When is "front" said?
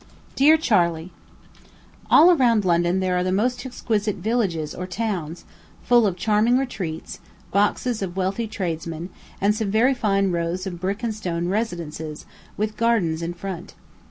13.35-13.75